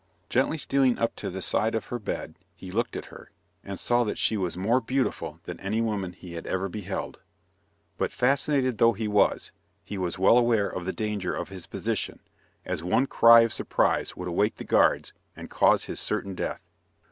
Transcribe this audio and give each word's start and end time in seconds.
Gently 0.29 0.57
stealing 0.57 0.97
up 0.97 1.15
to 1.17 1.29
the 1.29 1.43
side 1.43 1.75
of 1.75 1.85
her 1.93 1.99
bed 1.99 2.33
he 2.55 2.71
looked 2.71 2.95
at 2.95 3.05
her, 3.13 3.29
and 3.63 3.77
saw 3.77 4.03
that 4.03 4.17
she 4.17 4.35
was 4.35 4.57
more 4.57 4.81
beautiful 4.81 5.39
than 5.43 5.59
any 5.59 5.79
woman 5.79 6.13
he 6.13 6.33
had 6.33 6.47
ever 6.47 6.67
beheld. 6.67 7.19
But, 7.99 8.11
fascinated 8.11 8.79
though 8.79 8.93
he 8.93 9.07
was, 9.07 9.51
he 9.83 9.99
was 9.99 10.17
well 10.17 10.39
aware 10.39 10.67
of 10.69 10.85
the 10.85 10.91
danger 10.91 11.35
of 11.35 11.49
his 11.49 11.67
position, 11.67 12.17
as 12.65 12.81
one 12.81 13.05
cry 13.05 13.41
of 13.41 13.53
surprise 13.53 14.15
would 14.15 14.27
awake 14.27 14.55
the 14.55 14.63
guards, 14.63 15.13
and 15.35 15.51
cause 15.51 15.85
his 15.85 15.99
certain 15.99 16.33
death. 16.33 16.63